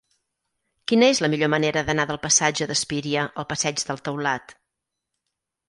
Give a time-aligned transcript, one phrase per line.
[0.91, 4.59] Quina és la millor manera d'anar del passatge d'Espíria al passeig del Taulat?